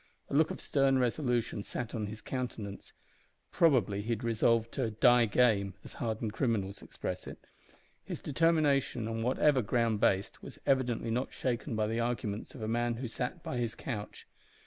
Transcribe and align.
A 0.31 0.33
look 0.33 0.49
of 0.49 0.59
stern 0.59 0.97
resolution 0.97 1.61
sat 1.63 1.93
on 1.93 2.07
his 2.07 2.23
countenance 2.23 2.91
probably 3.51 4.01
he 4.01 4.09
had 4.09 4.23
resolved 4.23 4.71
to 4.71 4.89
"die 4.89 5.25
game," 5.27 5.75
as 5.83 5.93
hardened 6.01 6.33
criminals 6.33 6.81
express 6.81 7.27
it. 7.27 7.37
His 8.03 8.19
determination, 8.19 9.07
on 9.07 9.21
whatever 9.21 9.61
ground 9.61 9.99
based, 9.99 10.41
was 10.41 10.57
evidently 10.65 11.11
not 11.11 11.31
shaken 11.31 11.75
by 11.75 11.85
the 11.85 11.99
arguments 11.99 12.55
of 12.55 12.63
a 12.63 12.67
man 12.67 12.95
who 12.95 13.07
sat 13.07 13.43
by 13.43 13.57
his 13.57 13.75
couch. 13.75 14.25